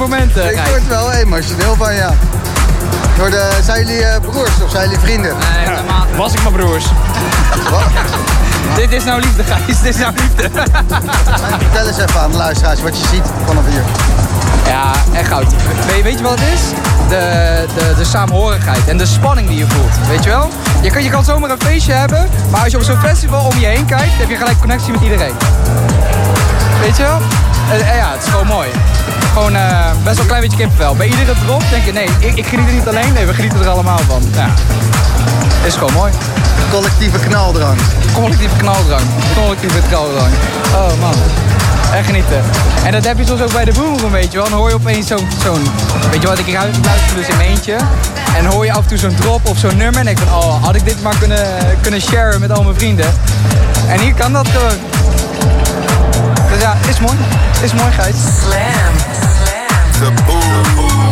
Moment, 0.00 0.36
eh, 0.36 0.50
Ik 0.50 0.60
word 0.68 0.88
wel 0.88 1.12
emotioneel 1.12 1.74
van, 1.76 1.94
ja. 1.94 2.14
Door 3.16 3.30
de, 3.30 3.50
zijn 3.62 3.86
jullie 3.86 4.04
eh, 4.04 4.20
broers 4.20 4.62
of 4.64 4.70
zijn 4.70 4.82
jullie 4.82 4.98
vrienden? 4.98 5.36
Nee, 5.38 5.68
helemaal 5.68 6.04
niet. 6.06 6.16
Was 6.16 6.32
ik 6.32 6.42
mijn 6.42 6.54
broers. 6.54 6.84
Dit 8.80 8.92
is 8.92 9.04
nou 9.04 9.20
liefde, 9.20 9.44
Gijs. 9.44 9.80
Dit 9.80 9.94
is 9.94 9.96
nou 9.96 10.12
liefde. 10.14 10.50
Vertel 11.64 11.86
eens 11.86 11.98
even 11.98 12.20
aan 12.20 12.30
de 12.30 12.36
luisteraars 12.36 12.82
wat 12.82 12.98
je 12.98 13.06
ziet 13.06 13.24
vanaf 13.46 13.62
hier. 13.68 13.82
Ja, 14.66 14.92
echt 15.12 15.28
goud. 15.28 15.46
Weet, 15.86 16.02
weet 16.02 16.18
je 16.18 16.22
wat 16.22 16.40
het 16.40 16.48
is? 16.48 16.60
De, 17.08 17.66
de, 17.74 17.94
de 17.96 18.04
saamhorigheid 18.04 18.88
en 18.88 18.98
de 18.98 19.06
spanning 19.06 19.48
die 19.48 19.58
je 19.58 19.66
voelt. 19.68 20.08
Weet 20.08 20.24
je 20.24 20.30
wel? 20.30 20.50
Je 20.82 20.90
kan, 20.90 21.02
je 21.02 21.10
kan 21.10 21.24
zomaar 21.24 21.50
een 21.50 21.60
feestje 21.60 21.92
hebben, 21.92 22.28
maar 22.50 22.60
als 22.62 22.70
je 22.70 22.76
op 22.76 22.84
zo'n 22.84 23.00
festival 23.00 23.44
om 23.44 23.58
je 23.58 23.66
heen 23.66 23.86
kijkt, 23.86 24.12
heb 24.18 24.28
je 24.28 24.36
gelijk 24.36 24.58
connectie 24.58 24.92
met 24.92 25.00
iedereen. 25.00 25.34
Weet 26.80 26.96
je 26.96 27.02
wel? 27.02 27.18
Eh, 27.70 27.96
ja, 27.96 28.12
het 28.12 28.22
is 28.22 28.28
gewoon 28.28 28.46
mooi. 28.46 28.68
Gewoon 29.32 29.54
eh, 29.56 29.90
best 30.04 30.16
wel 30.16 30.24
een 30.24 30.26
klein 30.26 30.42
beetje 30.42 30.56
kippenvel. 30.56 30.94
Bij 30.94 31.06
iedere 31.06 31.34
drop 31.44 31.62
denk 31.70 31.84
je, 31.84 31.92
nee, 31.92 32.08
ik, 32.18 32.36
ik 32.36 32.46
geniet 32.46 32.68
er 32.68 32.74
niet 32.74 32.88
alleen, 32.88 33.12
nee, 33.12 33.26
we 33.26 33.34
genieten 33.34 33.60
er 33.60 33.68
allemaal 33.68 33.98
van. 33.98 34.22
Ja. 34.34 34.48
Is 35.64 35.74
gewoon 35.74 35.92
mooi. 35.92 36.12
Collectieve 36.70 37.18
knaldrang. 37.18 37.78
Collectieve 38.14 38.56
knaldrang. 38.56 39.02
Collectieve 39.34 39.78
knaldrang. 39.88 40.32
Oh 40.74 41.00
man. 41.00 41.14
Echt 41.94 42.06
genieten. 42.06 42.42
En 42.84 42.92
dat 42.92 43.04
heb 43.04 43.18
je 43.18 43.26
soms 43.26 43.40
ook 43.40 43.52
bij 43.52 43.64
de 43.64 43.72
boomroom, 43.72 44.10
weet 44.10 44.32
je 44.32 44.38
wel. 44.38 44.48
Dan 44.48 44.58
hoor 44.58 44.68
je 44.68 44.74
opeens 44.74 45.06
zo'n, 45.06 45.28
zo'n 45.42 45.62
weet 46.10 46.22
je 46.22 46.28
wat, 46.28 46.38
ik 46.38 46.52
luister 46.52 47.16
dus 47.16 47.28
in 47.28 47.36
mijn 47.36 47.48
eentje. 47.48 47.76
En 48.36 48.44
hoor 48.44 48.64
je 48.64 48.72
af 48.72 48.82
en 48.82 48.88
toe 48.88 48.98
zo'n 48.98 49.14
drop 49.14 49.48
of 49.48 49.58
zo'n 49.58 49.76
nummer. 49.76 50.00
En 50.00 50.08
ik 50.08 50.18
van, 50.18 50.38
oh, 50.38 50.64
had 50.64 50.74
ik 50.74 50.84
dit 50.84 51.02
maar 51.02 51.16
kunnen, 51.18 51.46
kunnen 51.80 52.00
sharen 52.00 52.40
met 52.40 52.52
al 52.52 52.62
mijn 52.62 52.76
vrienden. 52.76 53.14
En 53.88 54.00
hier 54.00 54.14
kan 54.14 54.32
dat 54.32 54.48
gewoon. 54.48 54.78
Ja, 56.60 56.76
is 56.88 57.00
mooi. 57.00 57.16
Is 57.62 57.72
mooi, 57.72 57.92
Gijs. 57.92 58.16
Slam. 58.40 58.94
The 60.00 61.09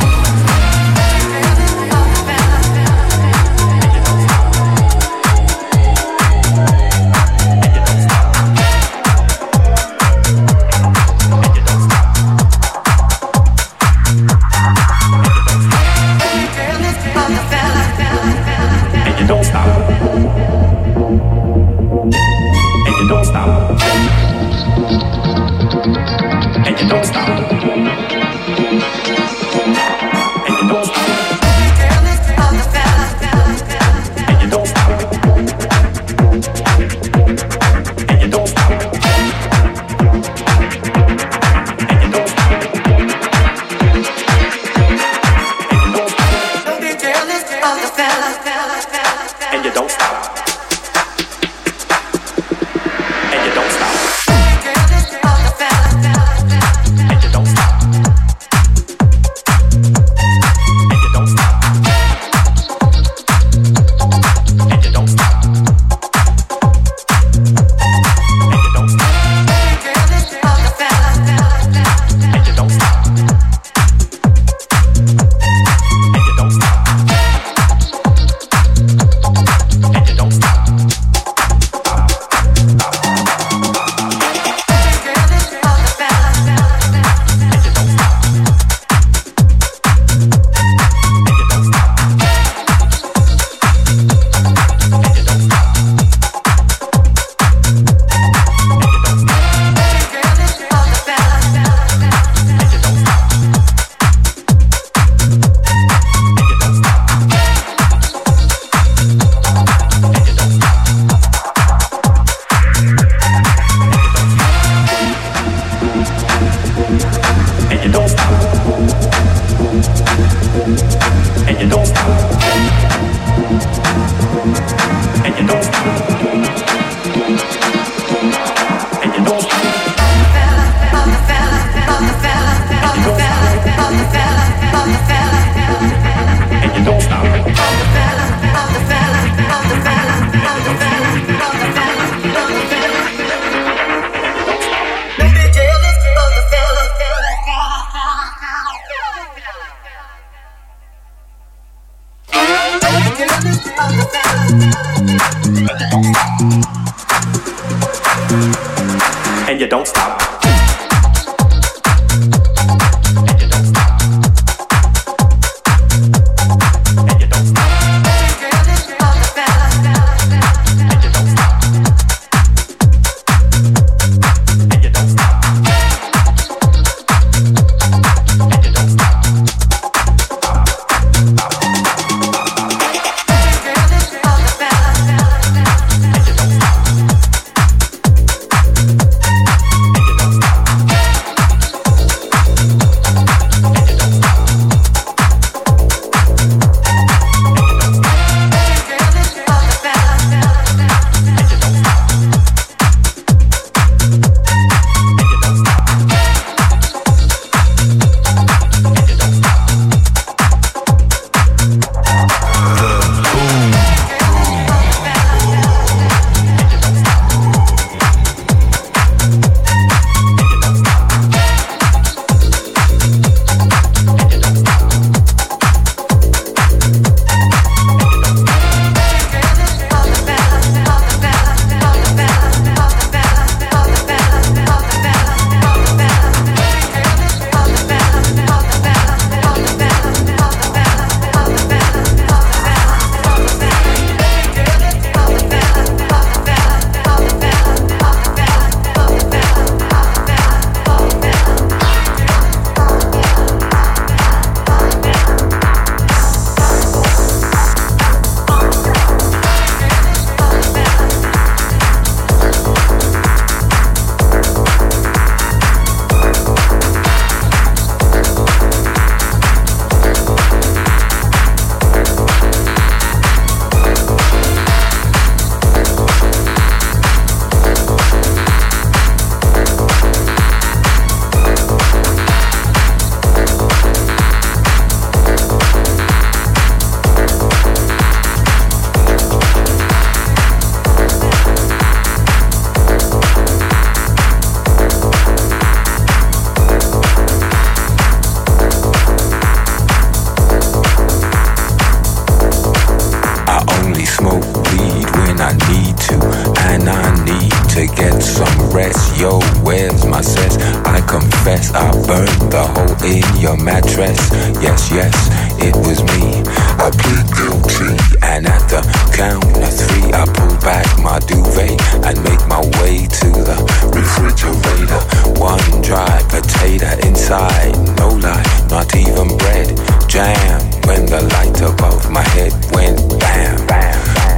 to 307.78 307.86
get 307.94 308.20
some 308.20 308.70
rest. 308.70 309.20
Yo, 309.20 309.38
where's 309.62 310.04
my 310.04 310.20
sense? 310.20 310.56
I 310.84 311.00
confess 311.06 311.70
I 311.72 311.92
burned 312.06 312.50
the 312.50 312.64
hole 312.74 312.98
in 313.06 313.22
your 313.40 313.56
mattress. 313.56 314.18
Yes, 314.58 314.90
yes, 314.90 315.14
it 315.62 315.76
was 315.86 316.02
me. 316.10 316.42
I 316.82 316.90
plead 316.90 317.26
guilty, 317.38 317.94
and 318.22 318.46
at 318.48 318.62
the 318.66 318.82
count 319.14 319.44
of 319.62 319.70
three, 319.70 320.10
I 320.12 320.26
pull 320.26 320.56
back 320.58 320.86
my 320.98 321.20
duvet 321.20 321.78
and 322.02 322.18
make 322.26 322.42
my 322.48 322.62
way 322.82 323.06
to 323.06 323.28
the 323.46 323.56
refrigerator. 323.94 325.02
One 325.38 325.82
dry 325.82 326.18
potato 326.28 326.90
inside, 327.06 327.78
no 327.96 328.08
life, 328.08 328.70
not 328.70 328.90
even 328.96 329.36
bread 329.38 329.97
Jam 330.08 330.60
when 330.86 331.04
the 331.04 331.20
light 331.36 331.60
above 331.60 332.10
my 332.10 332.22
head 332.22 332.52
went 332.72 332.98
bam. 333.20 333.58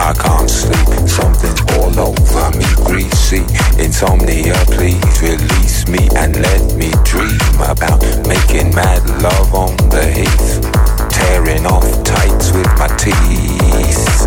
I 0.00 0.12
can't 0.18 0.50
sleep, 0.50 1.08
something's 1.08 1.60
all 1.78 1.94
over 2.10 2.58
me, 2.58 2.66
greasy. 2.84 3.46
Insomnia, 3.80 4.54
please 4.66 5.22
release 5.22 5.86
me 5.86 6.08
and 6.16 6.34
let 6.42 6.74
me 6.74 6.90
dream 7.04 7.38
about 7.62 8.02
making 8.26 8.74
mad 8.74 9.08
love 9.22 9.54
on 9.54 9.76
the 9.90 10.04
heath. 10.10 10.89
Tearing 11.20 11.66
off 11.66 11.84
tights 12.04 12.52
with 12.52 12.66
my 12.78 12.88
teeth. 12.96 14.26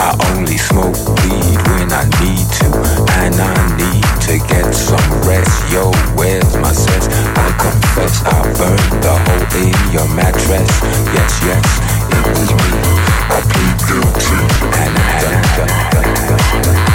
I 0.00 0.16
only 0.32 0.56
smoke 0.56 0.96
weed 1.22 1.60
when 1.68 1.92
I 1.92 2.04
need 2.20 2.46
to, 2.60 2.68
and 3.20 3.34
I 3.36 3.56
need 3.76 4.08
to 4.26 4.38
get 4.48 4.72
some 4.74 5.08
rest. 5.28 5.72
Yo, 5.72 5.92
where's 6.16 6.56
my 6.56 6.72
sense? 6.72 7.06
I 7.36 7.46
confess 7.60 8.24
I 8.24 8.42
burned 8.56 9.02
the 9.02 9.14
hole 9.24 9.46
in 9.60 9.76
your 9.92 10.08
mattress. 10.14 10.70
Yes, 11.12 11.32
yes, 11.44 11.66
it 12.16 12.24
was 12.32 12.50
me. 12.50 12.80
I 13.28 13.38
plead 13.52 13.76
guilty, 13.86 14.40
and 14.80 14.98
I 14.98 16.89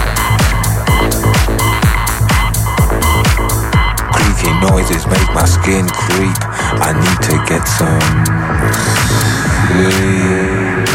Creaky 4.35 4.59
noises 4.59 5.07
make 5.07 5.33
my 5.33 5.45
skin 5.45 5.87
creep. 5.87 6.35
I 6.81 6.91
need 6.93 7.21
to 7.29 7.37
get 7.47 7.65
some 7.67 8.25
sleep. 9.67 10.89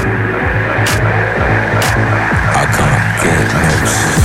I 2.55 2.65
can't 2.77 3.23
get 3.23 3.53
no 3.55 3.87
sleep. 3.87 4.20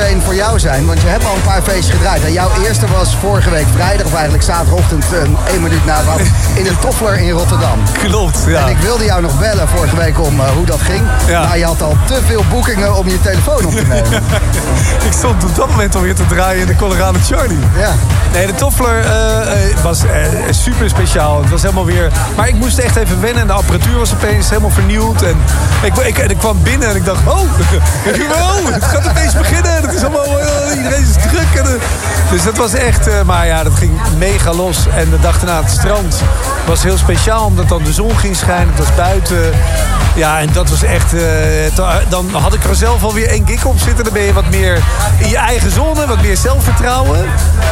Meteen 0.00 0.22
voor 0.22 0.34
jou 0.34 0.58
zijn? 0.58 0.86
Want 0.86 1.00
je 1.00 1.06
hebt 1.06 1.24
al 1.24 1.34
een 1.34 1.42
paar 1.42 1.62
feestjes 1.62 1.94
gedraaid. 1.94 2.24
En 2.24 2.32
jouw 2.32 2.50
eerste 2.64 2.86
was 2.86 3.16
vorige 3.16 3.50
week 3.50 3.66
vrijdag, 3.74 4.06
of 4.06 4.14
eigenlijk 4.14 4.42
zaterdagochtend, 4.42 5.04
een 5.12 5.36
één 5.48 5.62
minuut 5.62 5.84
na 5.84 6.00
twaalf, 6.00 6.20
in 6.54 6.64
de 6.64 6.78
Toffler 6.80 7.18
in 7.18 7.30
Rotterdam. 7.30 7.78
Klopt, 7.92 8.38
ja. 8.46 8.60
En 8.60 8.68
ik 8.68 8.78
wilde 8.78 9.04
jou 9.04 9.22
nog 9.22 9.38
bellen 9.38 9.68
vorige 9.68 9.96
week 9.96 10.20
om 10.20 10.40
eh, 10.40 10.46
hoe 10.50 10.66
dat 10.66 10.80
ging. 10.80 11.02
Maar 11.28 11.58
je 11.58 11.64
had 11.64 11.82
al 11.82 11.96
te 12.06 12.18
veel 12.26 12.44
boekingen 12.50 12.96
om 12.96 13.08
je 13.08 13.20
telefoon 13.20 13.64
op 13.64 13.72
te 13.72 13.86
nemen. 13.94 14.22
ik 15.06 15.12
stond 15.12 15.44
op 15.44 15.54
dat 15.54 15.68
moment 15.68 15.94
alweer 15.94 16.14
te 16.14 16.26
draaien 16.26 16.60
in 16.60 16.66
de 16.66 16.76
Colorado 16.76 17.18
Charlie. 17.22 17.58
Ja. 17.76 17.92
Nee, 18.32 18.46
de 18.46 18.54
Toffler 18.54 19.04
eh, 19.04 19.70
eh, 19.70 19.78
was 19.82 20.04
eh, 20.04 20.10
super 20.50 20.88
speciaal. 20.88 21.40
Het 21.40 21.50
was 21.50 21.62
helemaal 21.62 21.84
weer... 21.84 22.12
Maar 22.36 22.48
ik 22.48 22.54
moest 22.54 22.78
echt 22.78 22.96
even 22.96 23.20
wennen. 23.20 23.40
En 23.40 23.46
de 23.46 23.52
apparatuur 23.52 23.98
was 23.98 24.12
opeens 24.12 24.48
helemaal 24.48 24.70
vernieuwd. 24.70 25.22
En 25.22 25.36
ik, 25.82 25.96
ik, 25.96 26.18
ik 26.18 26.38
kwam 26.38 26.62
binnen 26.62 26.88
en 26.88 26.96
ik 26.96 27.04
dacht... 27.04 27.26
Oh, 27.26 27.40
oh 28.42 28.72
het 28.72 28.84
gaat 28.84 29.08
opeens 29.08 29.36
beginnen. 29.36 29.89
Het 29.90 29.98
is 29.98 30.04
allemaal... 30.04 30.40
eh, 30.40 30.76
iedereen 30.76 31.02
is 31.02 31.12
druk. 31.12 31.54
En, 31.54 31.66
eh, 31.66 31.80
dus 32.30 32.42
dat 32.42 32.56
was 32.56 32.72
echt... 32.72 33.06
eh, 33.06 33.22
maar 33.22 33.46
ja, 33.46 33.62
dat 33.62 33.72
ging 33.74 33.92
mega 34.18 34.52
los. 34.52 34.86
En 34.96 35.10
de 35.10 35.20
dag 35.20 35.38
daarna 35.38 35.62
het 35.62 35.70
strand 35.70 36.22
was 36.66 36.82
heel 36.82 36.98
speciaal. 36.98 37.44
Omdat 37.44 37.68
dan 37.68 37.82
de 37.84 37.92
zon 37.92 38.16
ging 38.18 38.36
schijnen. 38.36 38.68
Het 38.68 38.78
was 38.78 38.94
buiten. 38.94 39.52
Ja, 40.14 40.40
en 40.40 40.48
dat 40.52 40.68
was 40.68 40.82
echt... 40.82 41.14
dan 42.08 42.30
had 42.32 42.54
ik 42.54 42.64
er 42.64 42.74
zelf 42.74 43.02
alweer 43.02 43.28
één 43.28 43.46
gig 43.46 43.64
op 43.64 43.78
zitten. 43.78 44.04
Dan 44.04 44.12
ben 44.12 44.22
je 44.22 44.32
wat 44.32 44.50
meer 44.50 44.78
in 45.18 45.28
je 45.28 45.36
eigen 45.36 45.70
zone. 45.70 46.06
Wat 46.06 46.22
meer 46.22 46.36
zelfvertrouwen. 46.36 47.24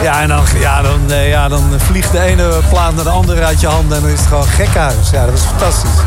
Ja, 0.02 0.20
en 0.20 0.28
dan, 0.28 0.44
ja, 0.58 0.82
dan, 0.82 1.00
ja, 1.08 1.48
dan 1.48 1.62
vliegt 1.76 2.12
de 2.12 2.20
ene 2.20 2.58
plaat 2.68 2.94
naar 2.94 3.04
de 3.04 3.10
andere 3.10 3.44
uit 3.44 3.60
je 3.60 3.66
handen. 3.66 3.96
En 3.96 4.02
dan 4.02 4.12
is 4.12 4.18
het 4.18 4.28
gewoon 4.28 4.46
gekhuis. 4.46 5.10
Ja, 5.10 5.24
dat 5.24 5.30
was 5.30 5.42
fantastisch. 5.42 6.00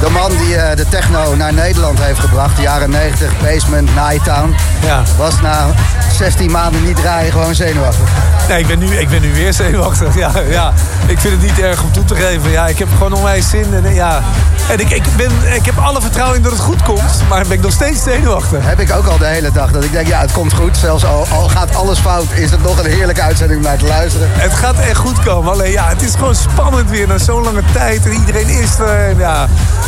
De 0.00 0.10
man 0.10 0.30
die 0.36 0.56
eh, 0.56 0.76
de 0.76 0.88
techno 0.88 1.34
naar 1.36 1.52
Nederland 1.54 1.98
heeft 2.02 2.18
gebracht, 2.18 2.56
de 2.56 2.62
jaren 2.62 2.90
90, 2.90 3.32
Basement, 3.42 3.90
Nighttown, 3.94 4.54
Ja. 4.84 5.02
was 5.16 5.40
na 5.40 5.66
16 6.12 6.50
maanden 6.50 6.84
niet 6.84 6.96
draaien 6.96 7.32
gewoon 7.32 7.54
zenuwachtig. 7.54 8.08
Nee, 8.48 8.58
ik 8.60 8.66
ben 8.66 8.78
nu, 8.78 8.86
ik 8.96 9.08
ben 9.08 9.20
nu 9.20 9.32
weer 9.32 9.52
zenuwachtig. 9.52 10.14
Ja, 10.24 10.30
ja. 10.50 10.72
Ik 11.06 11.18
vind 11.18 11.32
het 11.32 11.42
niet 11.42 11.60
erg 11.60 11.82
om 11.82 11.92
toe 11.92 12.04
te 12.04 12.14
geven. 12.14 12.50
Ja, 12.50 12.66
ik 12.66 12.78
heb 12.78 12.88
gewoon 12.92 13.12
onwijs 13.12 13.48
zin. 13.50 13.74
En, 13.84 13.94
ja. 13.94 14.22
En 14.70 14.80
ik, 14.80 14.90
ik, 14.90 15.02
ben, 15.16 15.30
ik 15.54 15.64
heb 15.66 15.78
alle 15.78 16.00
vertrouwen 16.00 16.36
in 16.36 16.42
dat 16.42 16.52
het 16.52 16.60
goed 16.60 16.82
komt. 16.82 17.22
Maar 17.28 17.42
ben 17.42 17.52
ik 17.52 17.60
nog 17.60 17.72
steeds 17.72 18.02
zenuwachtig. 18.02 18.58
Heb 18.64 18.80
ik 18.80 18.92
ook 18.92 19.06
al 19.06 19.18
de 19.18 19.26
hele 19.26 19.50
dag. 19.52 19.70
Dat 19.70 19.84
ik 19.84 19.92
denk, 19.92 20.06
ja, 20.06 20.20
het 20.20 20.32
komt 20.32 20.52
goed. 20.52 20.76
Zelfs 20.76 21.04
al, 21.04 21.26
al 21.32 21.48
gaat 21.48 21.74
alles 21.74 21.98
fout, 21.98 22.26
is 22.34 22.50
het 22.50 22.62
nog 22.62 22.78
een 22.84 22.90
heerlijke 22.90 23.22
uitzending 23.22 23.60
om 23.60 23.66
naar 23.66 23.78
te 23.78 23.86
luisteren. 23.86 24.28
Het 24.32 24.54
gaat 24.54 24.78
echt 24.78 24.96
goed 24.96 25.22
komen. 25.22 25.52
Alleen 25.52 25.70
ja, 25.72 25.88
het 25.88 26.02
is 26.02 26.12
gewoon 26.14 26.34
spannend 26.34 26.90
weer 26.90 27.06
na 27.08 27.18
zo'n 27.18 27.42
lange 27.44 27.62
tijd. 27.72 28.04
En 28.04 28.12
iedereen 28.12 28.48
is 28.48 28.78
er. 28.78 29.08
En 29.08 29.18
ja, 29.18 29.46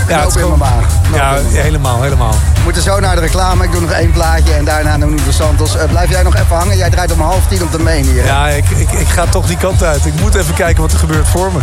ja, 0.09 0.19
het 0.21 0.29
is 0.29 0.41
gewoon- 0.43 0.59
maag. 0.59 0.85
Ja, 1.15 1.35
helemaal, 1.53 2.03
helemaal. 2.03 2.31
We 2.55 2.61
moeten 2.65 2.83
zo 2.83 3.01
naar 3.01 3.15
de 3.15 3.21
reclame. 3.21 3.65
Ik 3.65 3.73
doe 3.73 3.81
nog 3.81 3.91
één 3.91 4.13
plaatje 4.13 4.53
en 4.55 4.65
daarna 4.65 4.97
Nuno 4.97 5.17
de 5.25 5.33
Santos. 5.33 5.77
Eh, 5.77 5.89
blijf 5.89 6.11
jij 6.11 6.23
nog 6.23 6.35
even 6.37 6.57
hangen? 6.57 6.77
Jij 6.77 6.91
draait 6.91 7.13
om 7.13 7.21
half 7.21 7.47
tien 7.49 7.63
op 7.63 7.73
de 7.73 7.79
main 7.79 8.05
hier. 8.05 8.23
hè? 8.23 8.29
Ja, 8.29 8.49
ik, 8.49 8.65
ik, 8.71 8.91
ik 8.93 9.09
ga 9.09 9.25
toch 9.31 9.47
die 9.47 9.57
kant 9.57 9.83
uit. 9.83 10.07
Ik 10.07 10.21
moet 10.21 10.35
even 10.35 10.55
kijken 10.55 10.83
wat 10.83 10.93
er 10.93 10.99
gebeurt 10.99 11.29
voor 11.29 11.53
me. 11.53 11.59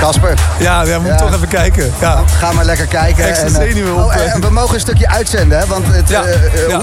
Kasper. 0.00 0.34
Ja, 0.58 0.82
ja 0.82 0.98
moet 0.98 1.08
Ja. 1.08 1.16
toch 1.16 1.34
even 1.34 1.48
kijken. 1.48 1.92
Ja. 1.98 2.22
Ga 2.38 2.52
maar 2.52 2.64
lekker 2.64 2.86
kijken. 2.86 3.24
Extra 3.24 3.60
en, 3.60 3.76
eh, 3.76 3.96
oh, 3.96 4.14
eh. 4.14 4.34
en 4.34 4.40
we 4.40 4.50
mogen 4.50 4.74
een 4.74 4.80
stukje 4.80 5.08
uitzenden, 5.08 5.58
hè? 5.58 5.66
Want 5.66 5.84
het, 5.86 6.08
Ja, 6.08 6.24
eh, 6.24 6.68
ja. 6.68 6.80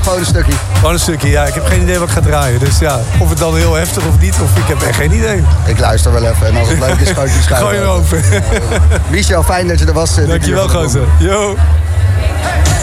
gewoon 0.00 0.18
een 0.18 0.24
stukje. 0.24 0.52
Gewoon 0.74 0.92
een 0.92 1.00
stukje, 1.00 1.30
ja. 1.30 1.44
Ik 1.44 1.54
heb 1.54 1.66
geen 1.66 1.82
idee 1.82 1.98
wat 1.98 2.08
ik 2.08 2.14
ga 2.14 2.20
draaien. 2.20 2.58
Dus 2.58 2.78
ja, 2.78 3.00
of 3.18 3.28
het 3.28 3.38
dan 3.38 3.56
heel 3.56 3.74
heftig 3.74 4.04
of 4.06 4.20
niet, 4.20 4.34
of 4.42 4.56
ik 4.56 4.66
heb 4.66 4.82
echt 4.82 4.96
geen 4.96 5.12
idee. 5.12 5.44
Ik 5.66 5.78
luister 5.78 6.12
wel 6.12 6.24
even. 6.24 6.46
En 6.46 6.56
als 6.56 6.68
het 6.68 6.78
leuk 6.78 6.98
is, 6.98 7.10
gooi 7.10 7.26
ik 7.26 7.32
die 7.32 7.42
schuif 7.48 7.62
Gooi 7.62 7.76
hem 7.76 7.86
open. 7.86 8.22
Michel, 9.10 9.42
fijn 9.42 9.68
dat 9.68 9.78
je 9.78 9.86
er 9.86 9.92
was. 9.92 10.14
Dankjewel, 10.14 10.68
gozer. 10.68 11.06
Yo. 11.18 11.56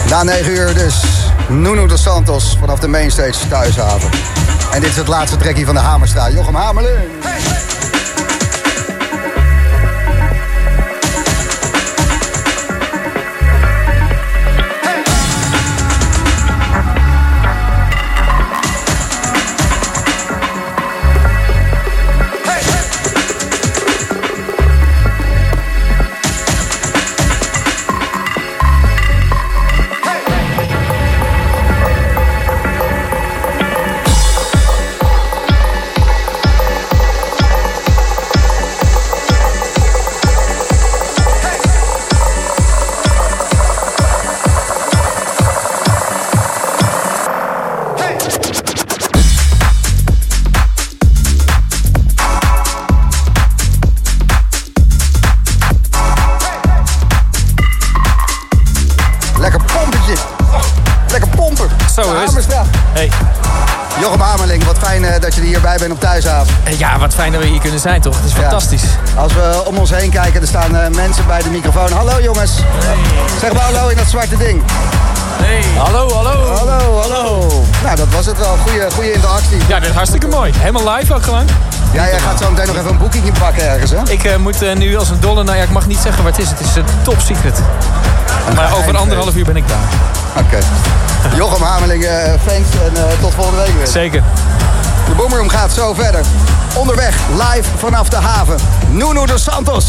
Na 0.08 0.22
9 0.22 0.52
uur 0.52 0.74
dus 0.74 1.02
Nuno 1.48 1.86
de 1.86 1.96
Santos 1.96 2.56
vanaf 2.60 2.78
de 2.78 2.88
Mainstage 2.88 3.48
Thuishaven. 3.48 4.10
En 4.72 4.80
dit 4.80 4.90
is 4.90 4.96
het 4.96 5.08
laatste 5.08 5.36
trekje 5.36 5.64
van 5.64 5.74
de 5.74 5.80
Hamerstraat. 5.80 6.32
Jochem 6.32 6.54
Hamerling. 6.54 7.10
Ja, 66.76 66.98
wat 66.98 67.14
fijn 67.14 67.32
dat 67.32 67.42
we 67.42 67.46
hier 67.46 67.60
kunnen 67.60 67.80
zijn, 67.80 68.00
toch? 68.00 68.16
Het 68.16 68.24
is 68.24 68.32
fantastisch. 68.32 68.82
Als 69.16 69.32
we 69.32 69.62
om 69.64 69.76
ons 69.76 69.90
heen 69.90 70.10
kijken, 70.10 70.40
er 70.40 70.46
staan 70.46 70.76
eh, 70.76 70.90
mensen 70.90 71.26
bij 71.26 71.42
de 71.42 71.50
microfoon. 71.50 71.92
Hallo 71.92 72.20
jongens. 72.22 72.52
Zeg 73.40 73.52
maar 73.52 73.62
hallo 73.62 73.88
in 73.88 73.96
dat 73.96 74.06
zwarte 74.06 74.36
ding. 74.36 74.62
Hey. 75.42 75.64
Hallo, 75.76 76.12
hallo. 76.12 76.54
Hallo, 76.54 77.00
hallo. 77.00 77.48
Nou, 77.82 77.96
dat 77.96 78.08
was 78.08 78.26
het 78.26 78.38
wel. 78.38 78.56
Goeie, 78.56 78.90
goede 78.90 79.12
interactie. 79.12 79.58
Ja, 79.68 79.80
dit 79.80 79.88
is 79.88 79.94
hartstikke 79.94 80.26
mooi. 80.26 80.52
Helemaal 80.56 80.94
live 80.94 81.14
ook 81.14 81.22
gewoon. 81.22 81.46
Ja, 81.92 82.06
jij 82.06 82.18
gaat 82.18 82.38
zo 82.38 82.50
meteen 82.50 82.66
nog 82.66 82.76
even 82.76 82.90
een 82.90 82.98
boekingje 82.98 83.32
pakken 83.32 83.70
ergens, 83.70 83.90
hè? 83.90 83.98
Ik 84.08 84.24
eh, 84.24 84.36
moet 84.36 84.62
eh, 84.62 84.76
nu 84.76 84.96
als 84.96 85.10
een 85.10 85.20
dolle... 85.20 85.44
Nou 85.44 85.56
ja, 85.56 85.62
ik 85.62 85.70
mag 85.70 85.86
niet 85.86 85.98
zeggen 85.98 86.22
waar 86.22 86.32
het 86.32 86.40
is. 86.40 86.50
Het 86.50 86.60
is 86.60 86.74
een 86.74 86.84
top 87.02 87.20
secret. 87.20 87.60
Maar 88.54 88.76
over 88.76 88.96
anderhalf 88.96 89.36
uur 89.36 89.44
ben 89.44 89.56
ik 89.56 89.68
daar. 89.68 89.88
Oké. 90.36 90.58
Jochem 91.36 91.62
Hamerling, 91.62 92.04
eh, 92.04 92.32
thanks 92.46 92.68
en 92.86 92.96
eh, 92.96 93.20
tot 93.20 93.34
volgende 93.34 93.62
week 93.62 93.74
weer. 93.76 93.86
Zeker. 93.86 94.22
De 95.08 95.14
Boomroom 95.14 95.48
gaat 95.48 95.72
zo 95.72 95.94
verder. 95.94 96.24
Onderweg, 96.74 97.16
live 97.28 97.68
vanaf 97.76 98.08
de 98.08 98.16
haven. 98.16 98.56
Nuno 98.90 99.26
de 99.26 99.38
Santos. 99.38 99.86